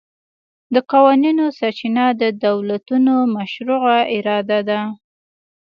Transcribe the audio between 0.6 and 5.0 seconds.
د قوانینو سرچینه د دولتونو مشروعه اراده ده